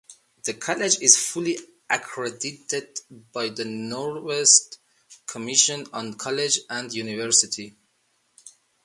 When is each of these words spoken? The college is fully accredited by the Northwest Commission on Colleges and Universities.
The 0.45 0.55
college 0.55 0.99
is 0.99 1.15
fully 1.15 1.59
accredited 1.87 3.01
by 3.31 3.49
the 3.49 3.65
Northwest 3.65 4.79
Commission 5.27 5.85
on 5.93 6.15
Colleges 6.15 6.65
and 6.71 6.91
Universities. 6.91 7.73